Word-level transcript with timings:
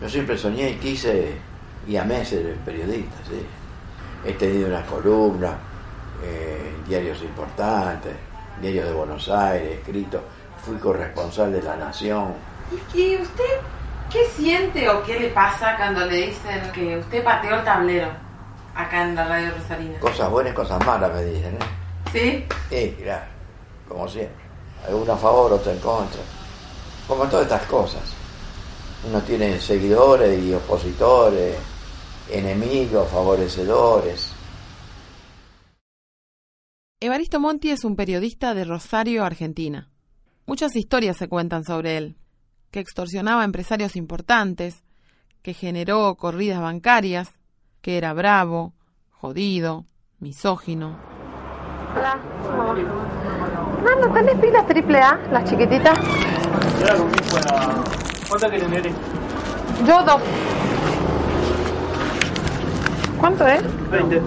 yo 0.00 0.08
siempre 0.08 0.36
soñé 0.36 0.70
y 0.70 0.74
quise 0.74 1.32
y 1.88 1.96
amé 1.96 2.24
ser 2.24 2.56
periodista, 2.56 3.16
¿sí? 3.28 3.46
He 4.28 4.32
tenido 4.32 4.68
unas 4.68 4.84
columnas, 4.86 5.54
eh, 6.22 6.74
diarios 6.86 7.22
importantes, 7.22 8.12
diarios 8.60 8.86
de 8.86 8.92
Buenos 8.92 9.28
Aires, 9.28 9.78
escrito, 9.78 10.20
fui 10.62 10.76
corresponsal 10.76 11.52
de 11.52 11.62
La 11.62 11.76
Nación. 11.76 12.34
¿Y 12.92 13.16
usted 13.16 13.44
qué 14.12 14.26
siente 14.36 14.88
o 14.90 15.02
qué 15.04 15.20
le 15.20 15.28
pasa 15.28 15.76
cuando 15.76 16.04
le 16.06 16.26
dicen 16.26 16.70
que 16.74 16.98
usted 16.98 17.24
pateó 17.24 17.54
el 17.54 17.64
tablero 17.64 18.08
acá 18.74 19.04
en 19.04 19.14
la 19.14 19.26
radio 19.26 19.52
Rosarina? 19.56 19.98
Cosas 20.00 20.30
buenas 20.30 20.52
y 20.52 20.56
cosas 20.56 20.84
malas 20.84 21.12
me 21.14 21.24
dicen, 21.24 21.54
¿eh? 21.54 21.58
¿Sí? 22.12 22.46
Sí, 22.68 22.96
claro, 23.02 23.24
como 23.88 24.08
siempre. 24.08 24.44
Algunos 24.86 25.08
a 25.08 25.16
favor, 25.16 25.52
otros 25.52 25.74
en 25.74 25.80
contra. 25.80 26.20
Como 27.08 27.24
todas 27.24 27.46
estas 27.46 27.62
cosas 27.62 28.25
uno 29.08 29.20
tiene 29.22 29.60
seguidores 29.60 30.42
y 30.42 30.52
opositores, 30.52 31.56
enemigos, 32.30 33.08
favorecedores. 33.08 34.32
Evaristo 37.00 37.38
Monti 37.38 37.70
es 37.70 37.84
un 37.84 37.94
periodista 37.94 38.54
de 38.54 38.64
Rosario, 38.64 39.24
Argentina. 39.24 39.90
Muchas 40.46 40.74
historias 40.76 41.16
se 41.16 41.28
cuentan 41.28 41.64
sobre 41.64 41.96
él, 41.98 42.16
que 42.70 42.80
extorsionaba 42.80 43.42
a 43.42 43.44
empresarios 43.44 43.96
importantes, 43.96 44.82
que 45.42 45.54
generó 45.54 46.14
corridas 46.16 46.60
bancarias, 46.60 47.30
que 47.82 47.98
era 47.98 48.12
bravo, 48.12 48.72
jodido, 49.10 49.84
misógino. 50.18 50.98
Hola, 51.96 52.18
¿no 54.00 54.12
tenés 54.12 54.38
pilas 54.40 54.66
triple 54.66 54.98
A, 54.98 55.16
las 55.30 55.48
chiquititas? 55.48 55.98
¿Cuánto 58.28 58.50
querés, 58.50 58.68
Nere? 58.68 58.92
Yo 59.86 60.02
dos. 60.02 60.20
¿Cuánto 63.20 63.46
es? 63.46 63.62
20. 63.90 64.22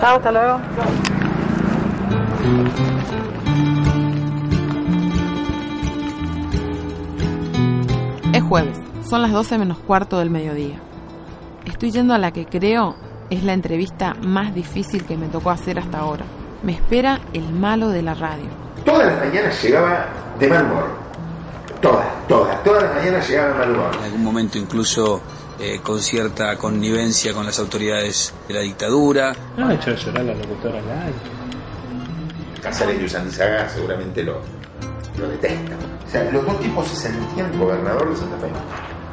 Chao, 0.00 0.16
hasta 0.16 0.32
luego. 0.32 0.60
Es 8.32 8.42
jueves, 8.42 8.78
son 9.08 9.22
las 9.22 9.32
12 9.32 9.58
menos 9.58 9.78
cuarto 9.78 10.18
del 10.18 10.30
mediodía. 10.30 10.78
Estoy 11.66 11.90
yendo 11.90 12.14
a 12.14 12.18
la 12.18 12.32
que 12.32 12.46
creo 12.46 12.96
es 13.30 13.44
la 13.44 13.52
entrevista 13.52 14.14
más 14.22 14.54
difícil 14.54 15.04
que 15.04 15.16
me 15.16 15.28
tocó 15.28 15.50
hacer 15.50 15.78
hasta 15.78 15.98
ahora. 15.98 16.24
Me 16.62 16.72
espera 16.72 17.20
el 17.32 17.48
malo 17.52 17.88
de 17.88 18.02
la 18.02 18.14
radio 18.14 18.68
todas 18.88 19.06
las 19.06 19.18
mañanas 19.18 19.62
llegaba 19.62 20.06
de 20.38 20.48
mal 20.48 20.64
humor. 20.64 20.88
Todas, 21.82 22.06
todas, 22.26 22.64
todas 22.64 22.82
las 22.84 22.94
mañanas 22.94 23.28
llegaba 23.28 23.52
de 23.52 23.58
mal 23.58 23.70
humor. 23.70 23.90
En 23.98 24.04
algún 24.04 24.24
momento 24.24 24.58
incluso 24.58 25.20
eh, 25.60 25.80
con 25.82 26.00
cierta 26.00 26.56
connivencia 26.56 27.34
con 27.34 27.44
las 27.44 27.58
autoridades 27.58 28.32
de 28.48 28.54
la 28.54 28.60
dictadura. 28.60 29.34
No 29.56 29.68
ha 29.68 29.74
hecho 29.74 29.94
llorar 29.94 30.24
la 30.24 30.34
locutora 30.34 30.80
la 30.80 32.62
Casares 32.62 33.00
y 33.00 33.04
Usandizaga 33.04 33.68
seguramente 33.68 34.22
lo, 34.22 34.40
lo 35.18 35.28
detestan. 35.28 35.78
O 36.06 36.10
sea, 36.10 36.24
los 36.32 36.44
dos 36.46 36.58
tipos 36.60 36.88
se 36.88 36.96
sentían 36.96 37.56
gobernador 37.58 38.10
de 38.10 38.16
Santa 38.16 38.38
Fe. 38.38 38.48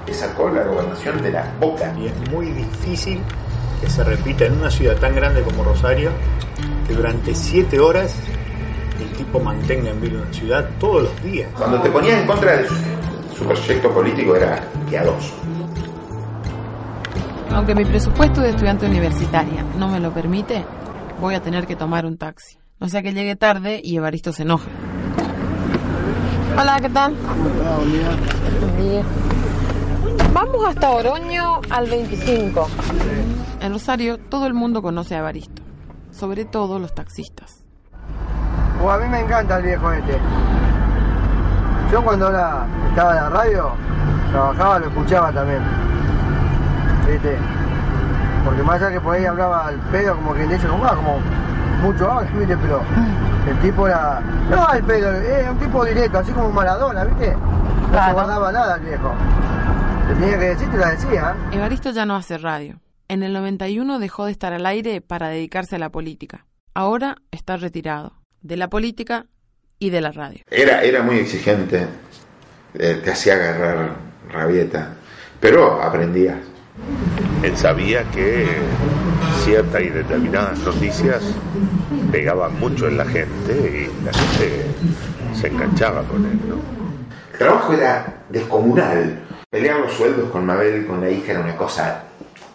Le 0.08 0.14
sacó 0.14 0.50
la 0.50 0.64
gobernación 0.64 1.22
de 1.22 1.32
la 1.32 1.54
boca. 1.60 1.94
Y 2.00 2.08
es 2.08 2.32
muy 2.32 2.48
difícil 2.52 3.22
que 3.86 3.92
se 3.92 4.04
repita 4.04 4.46
en 4.46 4.54
una 4.54 4.72
ciudad 4.72 4.98
tan 4.98 5.16
grande 5.16 5.44
como 5.44 5.64
Rosario 5.64 6.10
que 6.88 6.94
durante 6.96 7.36
siete 7.36 7.80
horas 7.80 8.18
el 9.00 9.10
tipo 9.18 9.40
mantenga 9.40 9.92
en 9.92 10.02
vida 10.02 10.22
una 10.22 10.34
ciudad 10.34 10.70
todos 10.80 11.04
los 11.04 11.24
días. 11.24 11.50
Cuando 11.56 11.80
te 11.82 11.90
ponías 11.90 12.20
en 12.20 12.28
contra 12.28 12.58
de 12.58 12.68
su, 12.68 13.46
proyecto 13.46 13.94
político 13.94 14.36
era 14.36 14.64
piadoso. 14.90 15.36
Aunque 17.52 17.76
mi 17.76 17.86
presupuesto 17.86 18.42
de 18.42 18.50
estudiante 18.50 18.88
universitaria 18.88 19.64
no 19.78 19.88
me 19.88 20.00
lo 20.00 20.12
permite, 20.12 20.66
voy 21.22 21.36
a 21.36 21.42
tener 21.42 21.68
que 21.68 21.76
tomar 21.76 22.06
un 22.06 22.18
taxi. 22.18 22.58
No 22.80 22.90
sea 22.90 23.04
que 23.04 23.14
llegue 23.14 23.36
tarde 23.36 23.82
y 23.84 23.98
Evaristo 23.98 24.34
se 24.34 24.44
enoje. 24.44 24.70
Hola, 26.58 26.80
¿qué 26.82 26.90
tal? 26.90 27.16
Vamos 30.36 30.66
hasta 30.68 30.90
Oroño 30.90 31.62
al 31.70 31.90
25. 31.90 32.68
En 33.62 33.72
Rosario 33.72 34.18
todo 34.18 34.48
el 34.48 34.54
mundo 34.54 34.82
conoce 34.82 35.16
a 35.16 35.20
Evaristo, 35.20 35.62
sobre 36.12 36.44
todo 36.44 36.78
los 36.78 36.94
taxistas. 36.94 37.64
O 38.84 38.92
a 38.92 38.98
mí 38.98 39.08
me 39.08 39.22
encanta 39.22 39.60
el 39.60 39.64
viejo 39.64 39.90
este. 39.94 40.18
Yo 41.90 42.04
cuando 42.04 42.28
estaba 42.28 43.12
en 43.12 43.16
la 43.16 43.30
radio, 43.30 43.72
trabajaba, 44.32 44.80
lo 44.80 44.88
escuchaba 44.88 45.32
también. 45.32 45.62
¿Viste? 47.08 47.38
Porque 48.44 48.62
más 48.62 48.82
allá 48.82 48.92
que 48.92 49.00
por 49.00 49.16
ahí 49.16 49.24
hablaba 49.24 49.68
al 49.68 49.80
pedo, 49.90 50.18
como 50.18 50.34
quien 50.34 50.50
dice, 50.50 50.68
como, 50.68 50.84
ah, 50.84 50.96
como 50.96 51.20
mucho 51.82 52.12
habla, 52.12 52.30
¿viste? 52.32 52.58
Pero 52.58 52.82
el 53.48 53.58
tipo 53.62 53.88
era. 53.88 54.20
No 54.50 54.68
al 54.68 54.84
pedo, 54.84 55.14
era 55.14 55.50
un 55.50 55.60
tipo 55.60 55.86
directo, 55.86 56.20
así 56.20 56.34
como 56.34 56.50
Maradona, 56.50 57.06
¿viste? 57.06 57.38
No 57.90 58.06
se 58.06 58.12
guardaba 58.12 58.52
nada 58.52 58.76
el 58.76 58.82
viejo. 58.82 59.14
Te 60.08 60.14
tenía 60.14 60.38
que 60.38 60.46
decir, 60.46 60.70
te 60.70 60.78
la 60.78 60.92
decía. 60.92 61.36
Evaristo 61.52 61.90
ya 61.92 62.06
no 62.06 62.16
hace 62.16 62.38
radio. 62.38 62.80
En 63.08 63.24
el 63.24 63.34
91 63.34 64.00
dejó 64.00 64.26
de 64.26 64.32
estar 64.32 64.54
al 64.54 64.66
aire 64.66 65.02
para 65.02 65.30
dedicarse 65.30 65.76
a 65.76 65.80
la 65.80 65.90
política. 65.90 66.46
Ahora 66.74 67.18
está 67.32 67.58
retirado 67.58 68.14
de 68.42 68.58
la 68.58 68.70
política 68.70 69.26
y 69.80 69.90
de 69.90 70.02
la 70.02 70.12
radio. 70.12 70.44
Era, 70.50 70.84
era 70.84 71.02
muy 71.02 71.18
exigente, 71.18 71.88
eh, 72.76 73.02
te 73.04 73.12
hacía 73.12 73.34
agarrar 73.34 73.96
rabieta, 74.32 74.94
pero 75.40 75.82
aprendías. 75.82 76.38
Él 77.42 77.58
sabía 77.58 78.04
que 78.12 78.46
ciertas 79.44 79.82
y 79.82 79.90
determinadas 79.90 80.60
noticias 80.60 81.24
pegaban 82.12 82.60
mucho 82.60 82.88
en 82.88 82.98
la 82.98 83.06
gente 83.06 83.90
y 83.92 84.06
la 84.06 84.14
gente 84.14 84.66
se 85.34 85.48
enganchaba 85.48 86.04
con 86.04 86.26
él, 86.26 86.40
¿no? 86.48 86.56
El 87.34 87.40
trabajo 87.40 87.74
era 87.74 88.24
descomunal. 88.30 89.20
Pelear 89.56 89.80
los 89.80 89.94
sueldos 89.94 90.30
con 90.32 90.46
Mabel 90.46 90.82
y 90.82 90.86
con 90.86 91.00
la 91.00 91.10
hija 91.10 91.32
era 91.32 91.40
una 91.40 91.56
cosa 91.56 92.04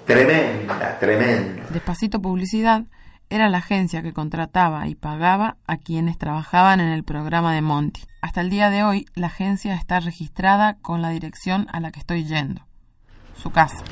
tremenda, 0.04 0.98
tremenda. 0.98 1.62
Despacito 1.70 2.20
publicidad 2.20 2.84
era 3.30 3.48
la 3.48 3.56
agencia 3.56 4.02
que 4.02 4.12
contrataba 4.12 4.86
y 4.86 4.96
pagaba 4.96 5.56
a 5.66 5.78
quienes 5.78 6.18
trabajaban 6.18 6.78
en 6.78 6.88
el 6.88 7.02
programa 7.02 7.54
de 7.54 7.62
Monty. 7.62 8.02
Hasta 8.20 8.42
el 8.42 8.50
día 8.50 8.68
de 8.68 8.84
hoy, 8.84 9.06
la 9.14 9.28
agencia 9.28 9.76
está 9.76 9.98
registrada 10.00 10.76
con 10.82 11.00
la 11.00 11.08
dirección 11.08 11.68
a 11.72 11.80
la 11.80 11.90
que 11.90 12.00
estoy 12.00 12.26
yendo, 12.26 12.66
su 13.34 13.50
casa. 13.50 13.82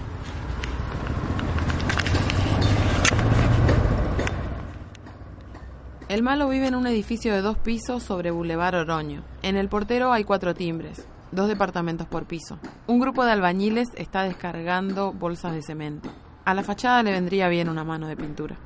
El 6.10 6.22
malo 6.22 6.46
vive 6.50 6.66
en 6.66 6.74
un 6.74 6.86
edificio 6.86 7.32
de 7.32 7.40
dos 7.40 7.56
pisos 7.56 8.02
sobre 8.02 8.30
Boulevard 8.32 8.74
Oroño. 8.74 9.22
En 9.40 9.56
el 9.56 9.70
portero 9.70 10.12
hay 10.12 10.24
cuatro 10.24 10.54
timbres, 10.54 11.06
dos 11.32 11.48
departamentos 11.48 12.06
por 12.06 12.24
piso. 12.26 12.58
Un 12.86 13.00
grupo 13.00 13.24
de 13.24 13.32
albañiles 13.32 13.88
está 13.96 14.22
descargando 14.22 15.12
bolsas 15.12 15.52
de 15.52 15.62
cemento. 15.62 16.08
A 16.44 16.54
la 16.54 16.62
fachada 16.62 17.02
le 17.02 17.12
vendría 17.12 17.48
bien 17.48 17.68
una 17.68 17.84
mano 17.84 18.06
de 18.06 18.16
pintura. 18.16 18.56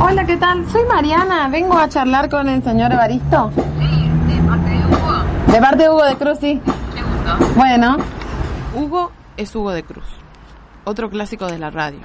Hola, 0.00 0.24
¿qué 0.24 0.36
tal? 0.36 0.68
Soy 0.70 0.82
Mariana. 0.84 1.48
Vengo 1.48 1.76
a 1.78 1.88
charlar 1.88 2.28
con 2.28 2.48
el 2.48 2.62
señor 2.62 2.92
Evaristo. 2.92 3.50
Sí, 3.54 4.08
de 4.28 4.42
parte 4.48 4.70
de 4.70 4.86
Hugo. 4.86 5.52
De 5.52 5.60
parte 5.60 5.82
de 5.82 5.90
Hugo 5.90 6.04
de 6.04 6.16
Cruz, 6.16 6.38
sí. 6.40 6.60
Bueno. 7.56 7.96
Hugo 8.74 9.12
es 9.36 9.54
Hugo 9.54 9.70
de 9.70 9.82
Cruz, 9.82 10.06
otro 10.84 11.10
clásico 11.10 11.46
de 11.46 11.58
la 11.58 11.70
radio. 11.70 12.00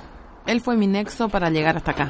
Él 0.46 0.62
fue 0.62 0.76
mi 0.76 0.88
nexo 0.88 1.30
para 1.30 1.50
llegar 1.50 1.78
hasta 1.78 1.92
acá. 1.92 2.10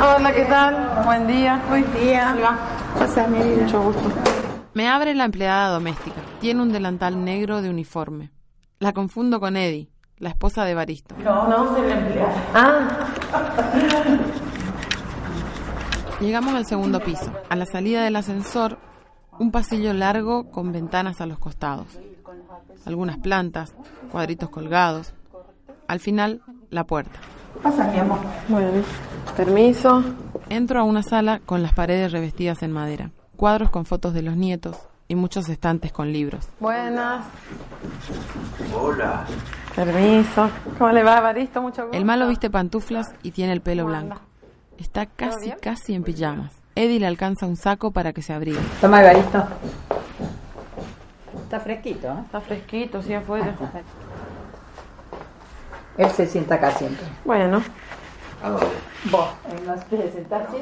Hola, 0.00 0.32
¿qué 0.32 0.44
tal? 0.44 1.02
Buen 1.04 1.26
día. 1.26 1.60
Buen 1.68 1.92
día. 1.92 2.36
Pasa, 2.96 3.26
mi 3.26 3.38
vida. 3.38 3.64
Mucho 3.64 3.82
gusto. 3.82 4.08
Me 4.72 4.88
abre 4.88 5.12
la 5.12 5.24
empleada 5.24 5.70
doméstica. 5.70 6.20
Tiene 6.40 6.62
un 6.62 6.70
delantal 6.70 7.24
negro 7.24 7.62
de 7.62 7.68
uniforme. 7.68 8.30
La 8.78 8.92
confundo 8.92 9.40
con 9.40 9.56
Eddie, 9.56 9.90
la 10.18 10.28
esposa 10.28 10.64
de 10.64 10.74
Baristo. 10.74 11.16
No, 11.18 11.48
no 11.48 11.74
soy 11.74 11.88
la 11.88 11.98
empleada. 11.98 12.32
Ah. 12.54 12.88
Llegamos 16.20 16.54
al 16.54 16.66
segundo 16.66 17.00
piso. 17.00 17.32
A 17.48 17.56
la 17.56 17.66
salida 17.66 18.04
del 18.04 18.14
ascensor, 18.14 18.78
un 19.40 19.50
pasillo 19.50 19.92
largo 19.94 20.48
con 20.52 20.70
ventanas 20.70 21.20
a 21.20 21.26
los 21.26 21.40
costados. 21.40 21.98
Algunas 22.86 23.18
plantas, 23.18 23.74
cuadritos 24.12 24.48
colgados. 24.48 25.12
Al 25.88 25.98
final, 25.98 26.42
la 26.70 26.84
puerta. 26.84 27.18
Pasa, 27.64 27.88
mi 27.88 27.98
amor. 27.98 28.20
Bueno, 28.48 28.68
permiso. 29.38 30.02
Entro 30.48 30.80
a 30.80 30.82
una 30.82 31.04
sala 31.04 31.40
con 31.46 31.62
las 31.62 31.72
paredes 31.72 32.10
revestidas 32.10 32.60
en 32.64 32.72
madera, 32.72 33.12
cuadros 33.36 33.70
con 33.70 33.84
fotos 33.84 34.12
de 34.12 34.22
los 34.22 34.36
nietos 34.36 34.76
y 35.06 35.14
muchos 35.14 35.48
estantes 35.48 35.92
con 35.92 36.12
libros. 36.12 36.48
Buenas. 36.58 37.24
Hola. 38.74 39.24
Permiso. 39.76 40.50
¿Cómo 40.76 40.90
le 40.90 41.04
va, 41.04 41.20
Baristo? 41.20 41.62
Mucho 41.62 41.82
gusto. 41.82 41.96
El 41.96 42.04
malo 42.04 42.26
viste 42.26 42.50
pantuflas 42.50 43.06
y 43.22 43.30
tiene 43.30 43.52
el 43.52 43.60
pelo 43.60 43.86
blanco. 43.86 44.20
Está 44.76 45.06
casi, 45.06 45.52
casi 45.62 45.94
en 45.94 46.02
pijamas. 46.02 46.52
Eddie 46.74 46.98
le 46.98 47.06
alcanza 47.06 47.46
un 47.46 47.56
saco 47.56 47.92
para 47.92 48.12
que 48.12 48.22
se 48.22 48.32
abrigue. 48.32 48.58
Toma, 48.80 49.02
Baristo. 49.02 49.46
Está 51.44 51.60
fresquito, 51.60 52.08
¿eh? 52.08 52.22
Está 52.24 52.40
fresquito, 52.40 53.02
sí, 53.02 53.14
afuera. 53.14 53.54
Él 55.96 56.10
se 56.10 56.26
sienta 56.26 56.56
acá 56.56 56.72
siempre. 56.72 57.06
Bueno. 57.24 57.62
Sentarse. 60.12 60.56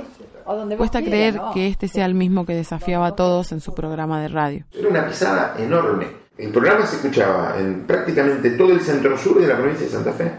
O 0.45 0.57
donde 0.57 0.77
vos 0.77 0.89
Cuesta 0.89 1.03
creer 1.03 1.37
¿no? 1.37 1.53
que 1.53 1.69
este 1.69 1.89
sea 1.89 2.07
el 2.07 2.15
mismo 2.15 2.47
que 2.47 2.55
desafiaba 2.55 3.09
a 3.09 3.17
todos 3.17 3.53
en 3.53 3.61
su 3.61 3.75
programa 3.75 4.21
de 4.21 4.29
radio. 4.29 4.65
Era 4.73 4.89
una 4.89 5.07
pisada 5.07 5.55
enorme. 5.59 6.07
El 6.39 6.51
programa 6.51 6.87
se 6.87 6.97
escuchaba 6.97 7.57
en 7.59 7.87
prácticamente 7.87 8.51
todo 8.51 8.73
el 8.73 8.81
centro 8.81 9.17
sur 9.17 9.41
de 9.41 9.47
la 9.47 9.57
provincia 9.57 9.87
de 9.87 9.93
Santa 9.93 10.13
Fe, 10.13 10.31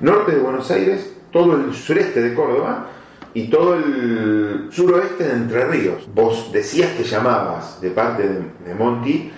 norte 0.00 0.32
de 0.32 0.38
Buenos 0.40 0.70
Aires, 0.70 1.14
todo 1.30 1.56
el 1.56 1.74
sureste 1.74 2.22
de 2.22 2.34
Córdoba 2.34 2.86
y 3.34 3.48
todo 3.48 3.74
el 3.74 4.68
suroeste 4.70 5.24
de 5.24 5.32
Entre 5.32 5.64
Ríos. 5.66 6.08
Vos 6.14 6.50
decías 6.52 6.92
que 6.92 7.04
llamabas 7.04 7.80
de 7.80 7.90
parte 7.90 8.22
de, 8.64 8.74
Monti 8.74 9.30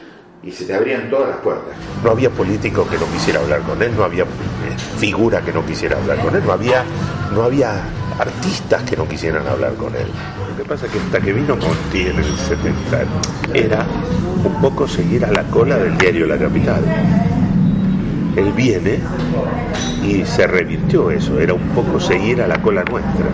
y 0.42 0.52
se 0.52 0.64
te 0.64 0.74
abrían 0.74 1.10
todas 1.10 1.30
las 1.30 1.38
puertas. 1.38 1.74
No 2.02 2.12
había 2.12 2.30
político 2.30 2.86
que 2.88 2.96
no 2.96 3.06
quisiera 3.06 3.40
hablar 3.40 3.62
con 3.62 3.82
él, 3.82 3.92
no 3.96 4.04
había 4.04 4.24
figura 4.76 5.40
que 5.40 5.52
no 5.52 5.64
quisiera 5.64 5.96
hablar 5.96 6.18
con 6.18 6.34
él, 6.34 6.42
no 6.44 6.52
había, 6.52 6.84
no 7.34 7.42
había 7.42 7.82
artistas 8.18 8.82
que 8.82 8.96
no 8.96 9.08
quisieran 9.08 9.46
hablar 9.46 9.74
con 9.74 9.94
él. 9.94 10.06
Lo 10.50 10.56
que 10.56 10.68
pasa 10.68 10.86
es 10.86 10.92
que 10.92 10.98
hasta 10.98 11.20
que 11.20 11.32
vino 11.32 11.56
Monti 11.56 12.02
en 12.02 12.18
el 12.18 12.24
70 12.24 13.04
era 13.54 13.86
un 14.44 14.60
poco 14.60 14.86
seguir 14.86 15.24
a 15.24 15.30
la 15.30 15.42
cola 15.44 15.76
del 15.76 15.96
diario 15.98 16.26
La 16.26 16.38
Capital. 16.38 16.82
Él 18.36 18.52
viene 18.52 18.98
y 20.02 20.24
se 20.24 20.46
revirtió 20.46 21.10
eso, 21.10 21.38
era 21.38 21.54
un 21.54 21.68
poco 21.70 22.00
seguir 22.00 22.42
a 22.42 22.48
la 22.48 22.60
cola 22.60 22.82
nuestra. 22.84 23.26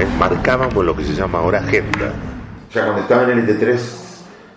Eh, 0.00 0.06
Marcábamos 0.18 0.84
lo 0.84 0.94
que 0.96 1.04
se 1.04 1.14
llama 1.14 1.38
ahora 1.38 1.60
agenda. 1.60 2.12
Ya 2.72 2.82
cuando 2.84 3.02
estaba 3.02 3.30
en 3.30 3.38
el 3.38 3.46
ET3 3.46 4.06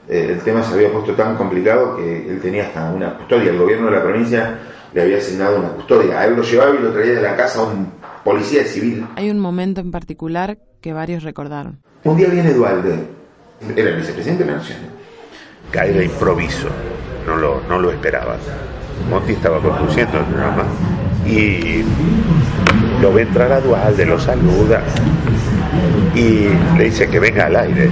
eh, 0.09 0.31
el 0.31 0.39
tema 0.39 0.63
se 0.63 0.73
había 0.73 0.91
puesto 0.91 1.13
tan 1.13 1.35
complicado 1.35 1.95
que 1.95 2.27
él 2.27 2.39
tenía 2.41 2.63
hasta 2.63 2.89
una 2.91 3.13
custodia. 3.13 3.51
El 3.51 3.59
gobierno 3.59 3.85
de 3.85 3.91
la 3.91 4.01
provincia 4.03 4.59
le 4.93 5.01
había 5.01 5.17
asignado 5.17 5.59
una 5.59 5.69
custodia. 5.69 6.19
A 6.19 6.25
él 6.25 6.35
lo 6.35 6.43
llevaba 6.43 6.75
y 6.75 6.79
lo 6.79 6.91
traía 6.91 7.13
de 7.13 7.21
la 7.21 7.35
casa 7.35 7.61
a 7.61 7.63
un 7.63 7.91
policía 8.23 8.63
civil. 8.65 9.05
Hay 9.15 9.29
un 9.29 9.39
momento 9.39 9.81
en 9.81 9.91
particular 9.91 10.57
que 10.81 10.93
varios 10.93 11.23
recordaron. 11.23 11.81
Un 12.03 12.17
día 12.17 12.29
viene 12.29 12.53
Dualde, 12.53 12.95
era 13.75 13.89
el 13.89 13.95
vicepresidente 13.97 14.43
de 14.43 14.51
la 14.51 14.57
Nación. 14.57 14.79
cae 15.71 15.91
de 15.91 16.05
improviso, 16.05 16.69
no 17.27 17.35
lo, 17.35 17.61
no 17.67 17.79
lo 17.79 17.91
esperaban. 17.91 18.37
Monti 19.09 19.33
estaba 19.33 19.59
conduciendo 19.59 20.19
el 20.19 20.25
programa 20.25 20.63
y 21.25 21.83
lo 23.01 23.13
ve 23.13 23.23
entrar 23.23 23.51
a 23.51 23.61
Dualde, 23.61 24.05
lo 24.05 24.19
saluda 24.19 24.81
y 26.15 26.47
le 26.77 26.85
dice 26.85 27.07
que 27.07 27.19
venga 27.19 27.45
al 27.45 27.55
aire. 27.55 27.89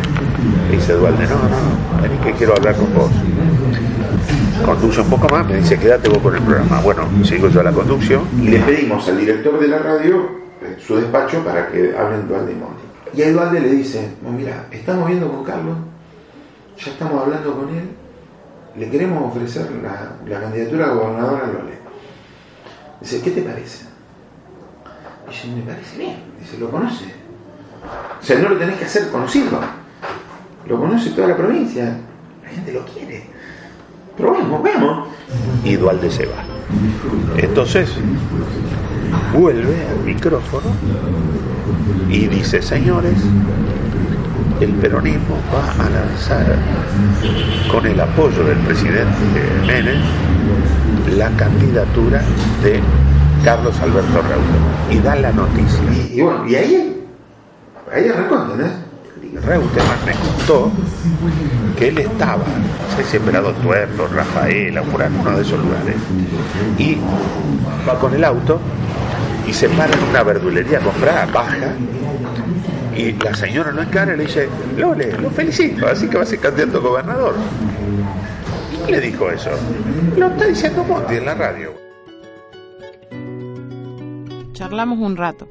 Le 0.69 0.75
dice 0.75 0.93
Dualde, 0.93 1.25
no, 1.27 1.35
no, 1.35 2.01
vení 2.01 2.17
que 2.19 2.31
quiero 2.33 2.53
hablar 2.55 2.75
con 2.75 2.93
vos. 2.93 3.11
Conduce 4.67 4.99
un 4.99 5.09
poco 5.09 5.29
más, 5.29 5.47
me 5.47 5.55
dice, 5.55 5.79
quédate 5.79 6.09
vos 6.09 6.17
con 6.17 6.35
el 6.35 6.41
programa. 6.41 6.81
Bueno, 6.81 7.07
sigo 7.23 7.47
yo 7.47 7.61
a 7.61 7.63
la 7.63 7.71
conducción. 7.71 8.27
Y 8.37 8.49
le 8.49 8.59
pedimos 8.59 9.07
al 9.07 9.17
director 9.17 9.57
de 9.61 9.67
la 9.69 9.79
radio 9.79 10.29
eh, 10.61 10.75
su 10.85 10.97
despacho 10.97 11.41
para 11.41 11.69
que 11.69 11.95
hablen 11.97 12.27
Dualde 12.27 12.51
y 12.51 12.55
Monti. 12.55 12.83
Y 13.13 13.23
a 13.23 13.31
Dualde 13.31 13.61
le 13.61 13.69
dice, 13.69 14.15
"No, 14.21 14.29
mira, 14.29 14.67
estamos 14.69 15.07
viendo 15.07 15.31
con 15.31 15.45
Carlos, 15.45 15.77
ya 16.77 16.91
estamos 16.91 17.23
hablando 17.23 17.55
con 17.55 17.69
él, 17.69 17.91
le 18.77 18.89
queremos 18.89 19.33
ofrecer 19.33 19.71
la, 19.81 20.17
la 20.27 20.41
candidatura 20.41 20.87
a 20.87 20.89
gobernador 20.89 21.41
a 21.45 21.47
Lole. 21.47 21.77
Dice, 22.99 23.21
¿qué 23.21 23.31
te 23.31 23.43
parece? 23.43 23.85
Dice, 25.29 25.47
me 25.47 25.61
parece 25.61 25.97
bien. 25.97 26.17
Dice, 26.41 26.57
¿lo 26.57 26.69
conoce? 26.69 27.05
O 28.21 28.21
sea, 28.21 28.37
no 28.39 28.49
lo 28.49 28.57
tenés 28.57 28.75
que 28.75 28.83
hacer 28.83 29.07
conocido. 29.11 29.61
Lo 30.67 30.77
conoce 30.77 31.11
toda 31.11 31.29
la 31.29 31.37
provincia. 31.37 31.97
La 32.43 32.49
gente 32.49 32.73
lo 32.73 32.83
quiere. 32.85 33.36
Probemos, 34.17 34.63
veamos. 34.63 35.07
y 35.63 35.75
Dualde 35.75 36.09
se 36.09 36.25
va. 36.25 36.43
Entonces 37.37 37.89
vuelve 39.37 39.75
al 39.89 40.03
micrófono 40.03 40.71
y 42.09 42.27
dice, 42.27 42.61
señores, 42.61 43.13
el 44.59 44.71
peronismo 44.73 45.37
va 45.53 45.85
a 45.85 45.89
lanzar 45.89 46.45
con 47.71 47.85
el 47.85 47.99
apoyo 47.99 48.43
del 48.43 48.57
presidente 48.59 49.41
Menem 49.67 50.01
la 51.15 51.29
candidatura 51.31 52.21
de 52.63 52.79
Carlos 53.43 53.79
Alberto 53.81 54.21
Reutemann 54.21 54.91
y 54.91 54.99
da 54.99 55.15
la 55.15 55.31
noticia. 55.31 55.83
Y, 55.93 56.19
y 56.19 56.21
bueno, 56.21 56.47
y 56.47 56.55
ahí, 56.55 57.05
ahí 57.93 58.09
arrancó, 58.09 58.41
¿entendés? 58.41 58.86
Reutemann 59.33 60.05
me 60.05 60.13
contó 60.13 60.71
que 61.77 61.89
él 61.89 61.97
estaba, 61.99 62.43
no 62.43 62.97
sé 62.97 63.03
si 63.03 63.17
Emperador 63.17 63.53
Tuerto, 63.55 64.07
Rafaela, 64.07 64.81
por 64.83 65.01
alguno 65.01 65.37
de 65.37 65.41
esos 65.41 65.59
lugares, 65.63 65.95
y 66.77 66.97
va 67.87 67.99
con 67.99 68.13
el 68.13 68.23
auto 68.23 68.59
y 69.47 69.53
se 69.53 69.69
para 69.69 69.93
en 69.93 70.03
una 70.03 70.23
verdulería 70.23 70.79
a 70.79 71.25
baja, 71.27 71.73
y 72.95 73.13
la 73.13 73.33
señora 73.35 73.71
lo 73.71 73.83
encara 73.83 74.13
y 74.13 74.17
le 74.17 74.23
dice, 74.25 74.49
Lole, 74.75 75.13
lo 75.13 75.29
felicito, 75.29 75.87
así 75.87 76.07
que 76.07 76.17
va 76.17 76.23
a 76.23 76.25
ser 76.25 76.39
candidato 76.39 76.79
a 76.79 76.81
gobernador. 76.81 77.35
¿Quién 78.85 78.99
le 78.99 79.07
dijo 79.07 79.29
eso? 79.29 79.51
Lo 80.17 80.27
está 80.27 80.45
diciendo 80.45 80.83
Monti 80.83 81.15
en 81.15 81.25
la 81.25 81.35
radio. 81.35 81.73
Charlamos 84.53 84.97
un 84.99 85.15
rato. 85.15 85.47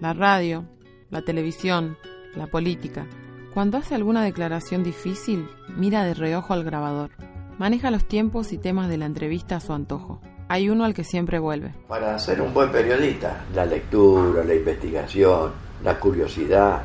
La 0.00 0.12
radio, 0.12 0.64
la 1.10 1.22
televisión, 1.22 1.98
la 2.36 2.46
política. 2.46 3.06
Cuando 3.54 3.78
hace 3.78 3.94
alguna 3.94 4.22
declaración 4.22 4.84
difícil, 4.84 5.48
mira 5.76 6.04
de 6.04 6.14
reojo 6.14 6.52
al 6.52 6.64
grabador. 6.64 7.10
Maneja 7.58 7.90
los 7.90 8.06
tiempos 8.06 8.52
y 8.52 8.58
temas 8.58 8.88
de 8.88 8.98
la 8.98 9.06
entrevista 9.06 9.56
a 9.56 9.60
su 9.60 9.72
antojo. 9.72 10.20
Hay 10.48 10.68
uno 10.68 10.84
al 10.84 10.94
que 10.94 11.04
siempre 11.04 11.38
vuelve. 11.38 11.74
Para 11.88 12.18
ser 12.18 12.40
un 12.40 12.52
buen 12.52 12.70
periodista, 12.70 13.44
la 13.54 13.64
lectura, 13.64 14.44
la 14.44 14.54
investigación, 14.54 15.52
la 15.82 15.98
curiosidad 15.98 16.82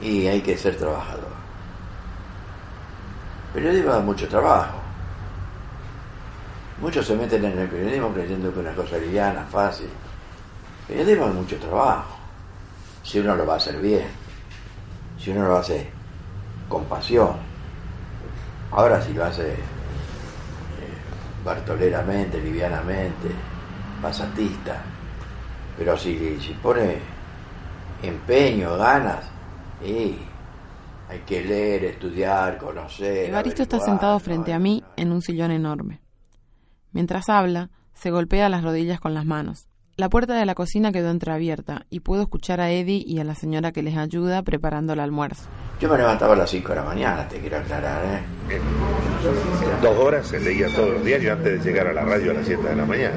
y 0.00 0.26
hay 0.26 0.40
que 0.40 0.56
ser 0.58 0.76
trabajador. 0.76 1.32
Periodismo 3.54 3.90
da 3.92 4.00
mucho 4.00 4.28
trabajo. 4.28 4.78
Muchos 6.80 7.06
se 7.06 7.14
meten 7.14 7.44
en 7.44 7.56
el 7.56 7.68
periodismo 7.68 8.12
creyendo 8.12 8.52
que 8.52 8.60
es 8.60 8.66
una 8.66 8.74
cosa 8.74 8.98
liviana, 8.98 9.44
fácil. 9.44 9.88
Periodismo 10.88 11.28
es 11.28 11.34
mucho 11.34 11.56
trabajo. 11.58 12.16
Si 13.04 13.20
uno 13.20 13.36
lo 13.36 13.46
va 13.46 13.54
a 13.54 13.56
hacer 13.58 13.80
bien, 13.80 14.08
si 15.24 15.30
uno 15.30 15.48
lo 15.48 15.56
hace 15.56 15.88
con 16.68 16.84
pasión. 16.84 17.30
Ahora 18.70 19.00
si 19.00 19.14
lo 19.14 19.24
hace 19.24 19.52
eh, 19.52 19.56
bartoleramente, 21.42 22.38
livianamente, 22.38 23.30
pasatista. 24.02 24.82
Pero 25.78 25.96
si, 25.96 26.38
si 26.40 26.52
pone 26.52 26.98
empeño, 28.02 28.76
ganas, 28.76 29.24
y 29.82 30.18
hay 31.08 31.18
que 31.26 31.42
leer, 31.42 31.84
estudiar, 31.84 32.58
conocer. 32.58 33.30
Evaristo 33.30 33.62
está 33.62 33.80
sentado 33.80 34.14
¿no? 34.14 34.20
frente 34.20 34.52
a 34.52 34.58
mí 34.58 34.84
en 34.96 35.10
un 35.10 35.22
sillón 35.22 35.52
enorme. 35.52 36.02
Mientras 36.92 37.30
habla, 37.30 37.70
se 37.94 38.10
golpea 38.10 38.50
las 38.50 38.62
rodillas 38.62 39.00
con 39.00 39.14
las 39.14 39.24
manos. 39.24 39.68
La 39.96 40.08
puerta 40.08 40.34
de 40.34 40.44
la 40.44 40.56
cocina 40.56 40.90
quedó 40.90 41.10
entreabierta 41.10 41.86
y 41.88 42.00
puedo 42.00 42.22
escuchar 42.22 42.60
a 42.60 42.68
Eddie 42.72 43.04
y 43.06 43.20
a 43.20 43.24
la 43.24 43.36
señora 43.36 43.70
que 43.70 43.80
les 43.80 43.96
ayuda 43.96 44.42
preparando 44.42 44.94
el 44.94 44.98
almuerzo. 44.98 45.44
Yo 45.80 45.88
me 45.88 45.96
levantaba 45.96 46.32
a 46.32 46.36
las 46.36 46.50
5 46.50 46.68
de 46.70 46.74
la 46.74 46.82
mañana, 46.82 47.28
te 47.28 47.38
quiero 47.38 47.58
aclarar, 47.58 48.04
¿eh? 48.04 48.58
Dos 49.80 49.96
horas 49.96 50.26
se 50.26 50.40
leía 50.40 50.66
todos 50.74 50.94
los 50.94 51.04
diarios 51.04 51.38
antes 51.38 51.62
de 51.62 51.70
llegar 51.70 51.86
a 51.86 51.92
la 51.92 52.04
radio 52.04 52.32
a 52.32 52.34
las 52.34 52.44
7 52.44 52.60
de 52.70 52.74
la 52.74 52.84
mañana. 52.84 53.14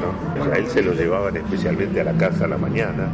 ¿no? 0.00 0.40
O 0.40 0.44
sea, 0.44 0.54
él 0.54 0.68
se 0.68 0.82
lo 0.82 0.92
llevaban 0.92 1.36
especialmente 1.36 2.00
a 2.00 2.04
la 2.04 2.12
casa 2.12 2.44
a 2.44 2.48
la 2.48 2.58
mañana. 2.58 3.08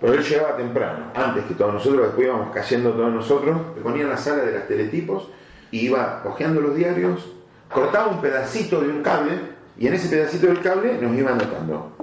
Pero 0.00 0.14
él 0.14 0.22
llegaba 0.22 0.56
temprano, 0.56 1.06
antes 1.12 1.44
que 1.46 1.54
todos 1.54 1.74
nosotros, 1.74 2.06
después 2.06 2.28
íbamos 2.28 2.54
cayendo 2.54 2.92
todos 2.92 3.12
nosotros, 3.12 3.60
se 3.74 3.80
ponía 3.80 4.02
en 4.04 4.10
la 4.10 4.16
sala 4.16 4.44
de 4.44 4.52
las 4.52 4.68
teletipos 4.68 5.26
y 5.72 5.86
iba 5.86 6.22
hojeando 6.24 6.60
los 6.60 6.76
diarios, 6.76 7.32
cortaba 7.68 8.06
un 8.06 8.20
pedacito 8.20 8.80
de 8.80 8.90
un 8.90 9.02
cable 9.02 9.32
Y 9.76 9.88
en 9.88 9.94
ese 9.94 10.08
pedacito 10.08 10.46
del 10.46 10.60
cable 10.60 10.98
nos 11.00 11.16
iba 11.16 11.32
anotando. 11.32 11.99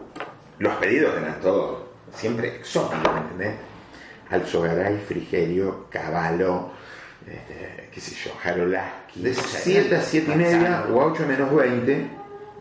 Los 0.60 0.74
pedidos 0.76 1.16
eran 1.16 1.40
todos 1.40 1.80
siempre 2.14 2.56
exóticos, 2.56 3.14
¿me 3.14 3.20
entendés? 3.20 3.56
Alzogaray, 4.30 4.98
Frigerio, 5.08 5.86
Caballo, 5.90 6.70
este, 7.26 7.90
qué 7.94 8.02
sé 8.02 8.16
yo, 8.16 8.36
Jarolaski. 8.42 9.22
De 9.22 9.34
7 9.34 9.96
a 9.96 10.02
7 10.02 10.32
y 10.34 10.36
media 10.36 10.86
o 10.92 11.02
a 11.02 11.06
8 11.06 11.26
menos 11.28 11.54
20, 11.54 12.10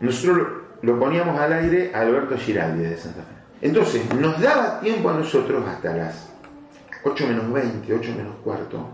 nosotros 0.01 0.37
lo, 0.81 0.93
lo 0.93 0.99
poníamos 0.99 1.39
al 1.39 1.53
aire 1.53 1.91
a 1.93 2.01
Alberto 2.01 2.37
Giraldi 2.37 2.83
de 2.83 2.97
Santa 2.97 3.21
Fe. 3.21 3.65
Entonces, 3.65 4.13
nos 4.13 4.39
daba 4.39 4.79
tiempo 4.79 5.09
a 5.09 5.13
nosotros 5.13 5.67
hasta 5.67 5.93
las 5.93 6.29
8 7.03 7.27
menos 7.27 7.51
20, 7.51 7.93
8 7.93 8.11
menos 8.15 8.35
cuarto, 8.43 8.89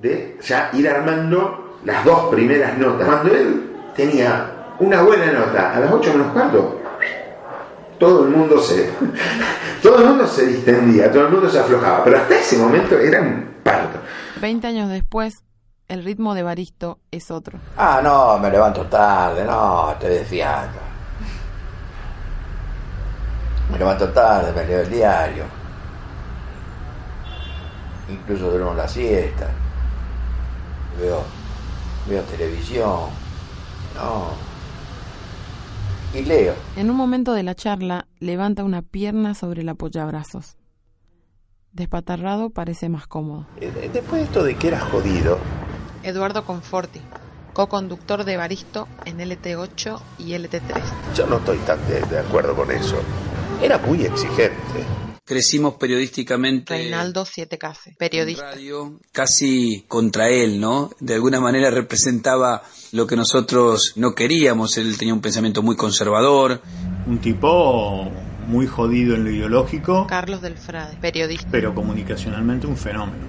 de 0.00 0.36
ya 0.40 0.70
ir 0.72 0.88
armando 0.88 1.78
las 1.84 2.04
dos 2.04 2.32
primeras 2.32 2.78
notas. 2.78 3.06
Cuando 3.06 3.34
él 3.34 3.70
tenía 3.96 4.74
una 4.78 5.02
buena 5.02 5.32
nota 5.32 5.74
a 5.74 5.80
las 5.80 5.90
8 5.90 6.12
menos 6.12 6.32
cuarto, 6.32 6.75
todo 7.98 8.24
el 8.24 8.30
mundo 8.30 8.60
se 8.60 8.90
todo 9.82 9.98
el 9.98 10.06
mundo 10.06 10.26
se 10.26 10.46
distendía, 10.46 11.10
todo 11.10 11.26
el 11.26 11.32
mundo 11.32 11.48
se 11.48 11.58
aflojaba, 11.58 12.04
pero 12.04 12.18
hasta 12.18 12.38
ese 12.38 12.58
momento 12.58 12.98
era 12.98 13.20
un 13.20 13.56
parto. 13.62 13.98
Veinte 14.40 14.66
años 14.66 14.88
después, 14.90 15.44
el 15.88 16.04
ritmo 16.04 16.34
de 16.34 16.42
Baristo 16.42 16.98
es 17.10 17.30
otro. 17.30 17.58
Ah, 17.76 18.00
no, 18.02 18.38
me 18.38 18.50
levanto 18.50 18.82
tarde, 18.86 19.44
no, 19.44 19.92
estoy 19.92 20.10
desfiando. 20.10 20.78
Me 23.70 23.78
levanto 23.78 24.08
tarde, 24.10 24.52
me 24.52 24.64
leo 24.66 24.80
el 24.80 24.90
diario. 24.90 25.44
Incluso 28.08 28.50
duermo 28.50 28.74
la 28.74 28.86
siesta. 28.86 29.48
Veo, 31.00 31.22
veo 32.08 32.22
televisión. 32.22 33.10
No. 33.94 34.45
Y 36.16 36.24
leo. 36.24 36.54
En 36.76 36.88
un 36.90 36.96
momento 36.96 37.32
de 37.34 37.42
la 37.42 37.54
charla, 37.54 38.06
levanta 38.20 38.64
una 38.64 38.80
pierna 38.82 39.34
sobre 39.34 39.60
el 39.62 39.68
apoyabrazos. 39.68 40.56
Despatarrado 41.72 42.50
parece 42.50 42.88
más 42.88 43.06
cómodo. 43.06 43.46
Eh, 43.60 43.90
Después 43.92 44.20
de 44.20 44.22
esto 44.24 44.42
de 44.44 44.54
que 44.56 44.68
era 44.68 44.80
jodido, 44.80 45.38
Eduardo 46.02 46.44
Conforti, 46.44 47.00
co-conductor 47.52 48.24
de 48.24 48.36
Baristo 48.36 48.88
en 49.04 49.18
LT8 49.18 50.00
y 50.18 50.32
LT3. 50.32 50.82
yo 51.14 51.26
no 51.26 51.36
estoy 51.36 51.58
tan 51.58 51.78
de, 51.86 52.00
de 52.02 52.18
acuerdo 52.18 52.54
con 52.56 52.70
eso. 52.70 52.96
Era 53.60 53.76
muy 53.78 54.02
exigente. 54.04 54.56
Crecimos 55.26 55.74
periodísticamente 55.74 56.72
Reinaldo 56.72 57.24
Siete 57.24 57.58
Case, 57.58 57.96
periodista. 57.98 58.52
casi 59.10 59.84
contra 59.88 60.28
él, 60.28 60.60
¿no? 60.60 60.90
De 61.00 61.14
alguna 61.14 61.40
manera 61.40 61.68
representaba 61.70 62.62
lo 62.92 63.08
que 63.08 63.16
nosotros 63.16 63.94
no 63.96 64.14
queríamos. 64.14 64.78
Él 64.78 64.96
tenía 64.96 65.12
un 65.12 65.20
pensamiento 65.20 65.62
muy 65.64 65.74
conservador. 65.74 66.62
Un 67.08 67.18
tipo 67.20 68.08
muy 68.46 68.68
jodido 68.68 69.16
en 69.16 69.24
lo 69.24 69.30
ideológico, 69.32 70.06
Carlos 70.06 70.40
Del 70.42 70.56
Frade, 70.56 70.96
periodista. 71.00 71.48
pero 71.50 71.74
comunicacionalmente 71.74 72.68
un 72.68 72.76
fenómeno. 72.76 73.24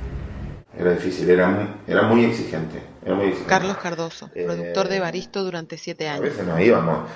Era 0.77 0.91
difícil, 0.91 1.27
era 1.27 1.47
muy, 1.49 1.67
era 1.87 2.03
muy 2.03 2.25
exigente. 2.25 2.79
Era 3.03 3.15
muy 3.15 3.25
exigente. 3.25 3.49
Carlos 3.49 3.77
Cardoso, 3.77 4.29
productor 4.31 4.87
de 4.89 4.99
Baristo 4.99 5.43
durante 5.43 5.79
siete 5.79 6.07
A 6.07 6.13
años. 6.13 6.25
veces 6.25 6.45
nos 6.45 6.61
íbamos 6.61 7.09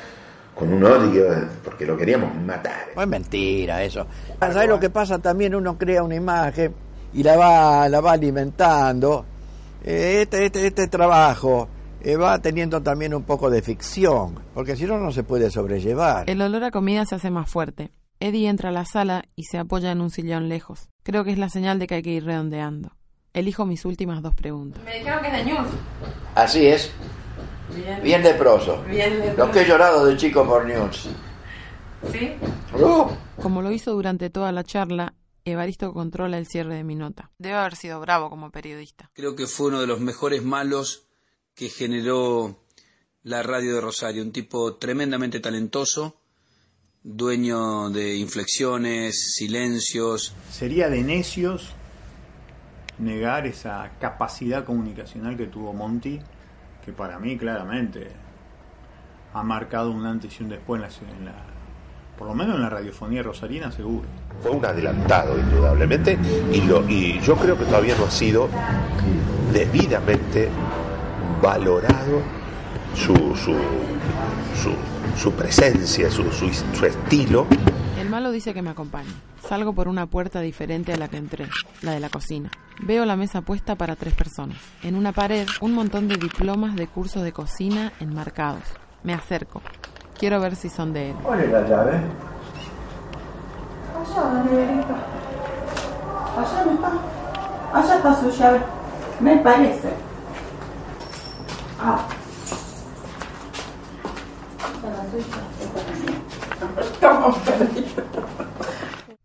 con 0.61 0.73
un 0.73 0.83
odio 0.83 1.25
porque 1.63 1.87
lo 1.87 1.97
queríamos 1.97 2.35
matar. 2.35 2.89
No 2.95 3.01
es 3.01 3.07
mentira 3.07 3.83
eso. 3.83 4.05
¿Sabes 4.39 4.69
lo 4.69 4.79
que 4.79 4.91
pasa? 4.91 5.17
También 5.17 5.55
uno 5.55 5.75
crea 5.75 6.03
una 6.03 6.13
imagen 6.13 6.75
y 7.13 7.23
la 7.23 7.35
va, 7.35 7.89
la 7.89 7.99
va 7.99 8.11
alimentando. 8.11 9.25
Eh, 9.83 10.19
Este, 10.21 10.45
este, 10.45 10.67
este 10.67 10.87
trabajo 10.87 11.67
eh, 12.03 12.15
va 12.15 12.37
teniendo 12.37 12.79
también 12.79 13.15
un 13.15 13.23
poco 13.23 13.49
de 13.49 13.63
ficción, 13.63 14.35
porque 14.53 14.75
si 14.75 14.85
no, 14.85 14.99
no 14.99 15.11
se 15.11 15.23
puede 15.23 15.49
sobrellevar. 15.49 16.29
El 16.29 16.39
olor 16.43 16.63
a 16.65 16.69
comida 16.71 17.05
se 17.05 17.15
hace 17.15 17.31
más 17.31 17.49
fuerte. 17.49 17.89
Eddie 18.19 18.47
entra 18.47 18.69
a 18.69 18.71
la 18.71 18.85
sala 18.85 19.23
y 19.35 19.45
se 19.45 19.57
apoya 19.57 19.91
en 19.91 19.99
un 19.99 20.11
sillón 20.11 20.47
lejos. 20.47 20.89
Creo 21.01 21.23
que 21.23 21.31
es 21.31 21.39
la 21.39 21.49
señal 21.49 21.79
de 21.79 21.87
que 21.87 21.95
hay 21.95 22.01
que 22.03 22.11
ir 22.11 22.23
redondeando. 22.23 22.91
Elijo 23.33 23.65
mis 23.65 23.83
últimas 23.85 24.21
dos 24.21 24.35
preguntas. 24.35 24.83
Me 24.83 24.99
dijeron 24.99 25.21
que 25.21 25.27
es 25.27 25.33
de 25.33 25.45
News. 25.51 25.67
Así 26.35 26.67
es, 26.67 26.91
Bien. 27.75 28.01
bien 28.03 28.23
leproso. 28.23 28.83
Bien 28.83 29.19
leproso. 29.19 29.45
Lo 29.45 29.51
que 29.51 29.61
he 29.61 29.65
llorado 29.67 30.05
de 30.05 30.17
chico 30.17 30.45
por 30.45 30.65
news. 30.65 31.09
¿Sí? 32.11 32.33
Uh, 32.73 33.07
Como 33.41 33.61
lo 33.61 33.71
hizo 33.71 33.93
durante 33.93 34.29
toda 34.29 34.51
la 34.51 34.63
charla, 34.63 35.13
Evaristo 35.45 35.93
controla 35.93 36.37
el 36.37 36.47
cierre 36.47 36.75
de 36.75 36.83
mi 36.83 36.95
nota. 36.95 37.31
Debe 37.37 37.55
haber 37.55 37.75
sido 37.75 37.99
bravo 37.99 38.29
como 38.29 38.51
periodista. 38.51 39.09
Creo 39.13 39.35
que 39.35 39.47
fue 39.47 39.67
uno 39.67 39.81
de 39.81 39.87
los 39.87 39.99
mejores 39.99 40.43
malos 40.43 41.07
que 41.55 41.69
generó 41.69 42.57
la 43.23 43.43
radio 43.43 43.75
de 43.75 43.81
Rosario. 43.81 44.23
Un 44.23 44.31
tipo 44.31 44.75
tremendamente 44.75 45.39
talentoso, 45.39 46.15
dueño 47.03 47.89
de 47.89 48.15
inflexiones, 48.15 49.35
silencios. 49.35 50.33
Sería 50.49 50.89
de 50.89 51.03
necios 51.03 51.73
negar 52.99 53.47
esa 53.47 53.91
capacidad 53.99 54.63
comunicacional 54.63 55.35
que 55.35 55.47
tuvo 55.47 55.73
Monty, 55.73 56.19
que 56.83 56.91
para 56.91 57.19
mí 57.19 57.37
claramente 57.37 58.11
ha 59.33 59.43
marcado 59.43 59.91
un 59.91 60.05
antes 60.05 60.39
y 60.39 60.43
un 60.43 60.49
después 60.49 60.81
en 60.81 61.25
la, 61.25 61.33
por 62.17 62.27
lo 62.27 62.33
menos 62.33 62.55
en 62.55 62.61
la 62.61 62.69
radiofonía 62.69 63.23
rosarina 63.23 63.71
seguro. 63.71 64.07
Fue 64.41 64.51
un 64.51 64.65
adelantado, 64.65 65.37
indudablemente, 65.37 66.17
y, 66.51 66.61
lo, 66.61 66.87
y 66.89 67.19
yo 67.21 67.35
creo 67.35 67.57
que 67.57 67.65
todavía 67.65 67.95
no 67.97 68.05
ha 68.05 68.11
sido 68.11 68.49
debidamente 69.53 70.49
valorado 71.41 72.21
su, 72.95 73.13
su, 73.35 73.55
su, 74.55 74.75
su 75.17 75.31
presencia, 75.33 76.09
su, 76.09 76.29
su, 76.31 76.51
su 76.51 76.85
estilo. 76.85 77.47
El 78.21 78.25
malo 78.25 78.33
dice 78.33 78.53
que 78.53 78.61
me 78.61 78.69
acompañe. 78.69 79.09
Salgo 79.49 79.73
por 79.73 79.87
una 79.87 80.05
puerta 80.05 80.41
diferente 80.41 80.93
a 80.93 80.97
la 80.97 81.07
que 81.07 81.17
entré, 81.17 81.49
la 81.81 81.93
de 81.93 81.99
la 81.99 82.09
cocina. 82.09 82.51
Veo 82.83 83.03
la 83.03 83.15
mesa 83.15 83.41
puesta 83.41 83.73
para 83.73 83.95
tres 83.95 84.13
personas. 84.13 84.59
En 84.83 84.93
una 84.93 85.11
pared, 85.11 85.47
un 85.59 85.73
montón 85.73 86.07
de 86.07 86.17
diplomas 86.17 86.75
de 86.75 86.85
cursos 86.85 87.23
de 87.23 87.31
cocina 87.31 87.93
enmarcados. 87.99 88.61
Me 89.01 89.15
acerco. 89.15 89.63
Quiero 90.19 90.39
ver 90.39 90.55
si 90.55 90.69
son 90.69 90.93
de 90.93 91.09
él. 91.09 91.15
¿Cuál 91.23 91.39
es 91.39 91.51
la 91.51 91.67
llave? 91.67 91.93
Allá, 93.97 94.43
negrito. 94.43 94.95
Allá 96.37 96.65
no 96.65 96.71
está. 96.73 96.91
Allá 97.73 97.95
está 97.95 98.21
su 98.21 98.29
llave. 98.29 98.61
Me 99.19 99.37
parece. 99.37 99.89
Ah. 101.79 102.05
Esta 104.75 104.87
es 104.91 104.95
la 104.95 105.09
suya, 105.09 105.41
esta 105.59 105.79
también. 105.91 106.10
Estamos 106.79 107.37
perdidos. 107.39 108.05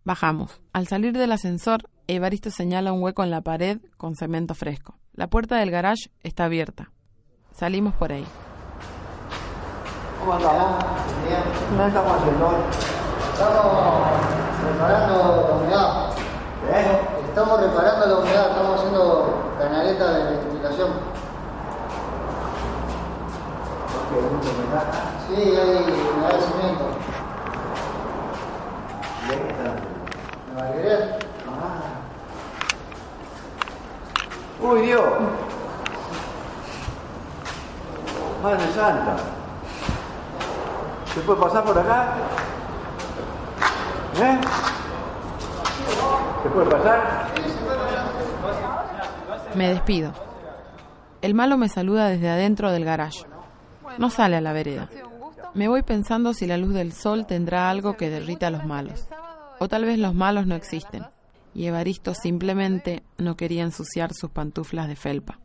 Bajamos. 0.05 0.61
Al 0.73 0.87
salir 0.87 1.12
del 1.12 1.33
ascensor, 1.33 1.88
Evaristo 2.07 2.50
señala 2.50 2.93
un 2.93 3.02
hueco 3.02 3.25
en 3.25 3.31
la 3.31 3.40
pared 3.40 3.78
con 3.97 4.14
cemento 4.14 4.55
fresco. 4.55 4.95
La 5.12 5.26
puerta 5.26 5.57
del 5.57 5.71
garage 5.71 6.11
está 6.23 6.45
abierta. 6.45 6.93
Salimos 7.52 7.95
por 7.95 8.12
ahí. 8.12 8.25
¿Cómo 10.21 10.37
estamos 10.37 12.12
haciendo? 12.12 12.57
Estamos 13.33 13.64
reparando 14.62 15.47
la 15.49 15.55
humedad. 15.57 16.12
¿Eh? 16.73 17.00
Estamos 17.28 17.61
reparando 17.61 18.07
la 18.07 18.19
humedad, 18.19 18.50
estamos 18.50 18.78
haciendo 18.78 19.55
canaleta 19.59 20.12
de 20.12 20.21
electrificación. 20.28 20.90
Sí, 25.28 25.35
hay 25.35 25.83
humedad 26.14 26.35
de 26.35 26.40
cemento. 26.40 26.85
¿Me 30.54 30.61
va 30.61 30.68
a 30.68 30.73
querer? 30.73 31.18
¡Uy, 34.62 34.80
Dios! 34.82 35.04
Madre 38.42 38.66
Santa. 38.75 39.16
¿Se 41.14 41.20
puede 41.20 41.40
pasar 41.40 41.64
por 41.64 41.78
acá? 41.78 42.14
¿Eh? 44.20 44.40
¿Se 46.42 46.49
puede 46.50 46.70
pasar? 46.70 47.26
Me 49.54 49.68
despido. 49.68 50.12
El 51.23 51.35
malo 51.35 51.56
me 51.56 51.68
saluda 51.68 52.08
desde 52.08 52.28
adentro 52.28 52.70
del 52.70 52.85
garage. 52.85 53.25
No 53.99 54.11
sale 54.11 54.37
a 54.37 54.40
la 54.40 54.52
vereda. 54.52 54.88
Me 55.54 55.68
voy 55.68 55.82
pensando 55.82 56.35
si 56.35 56.46
la 56.46 56.58
luz 56.58 56.75
del 56.75 56.92
sol 56.92 57.26
tendrá 57.26 57.70
algo 57.70 57.96
que 57.96 58.11
derrita 58.11 58.49
a 58.49 58.50
los 58.50 58.64
malos. 58.64 59.08
O 59.58 59.68
tal 59.68 59.84
vez 59.84 59.98
los 59.98 60.14
malos 60.14 60.46
no 60.46 60.54
existen. 60.54 61.04
Y 61.54 61.66
Evaristo 61.66 62.14
simplemente 62.14 63.02
no 63.16 63.36
quería 63.36 63.62
ensuciar 63.62 64.12
sus 64.12 64.30
pantuflas 64.30 64.88
de 64.88 64.96
felpa. 64.96 65.38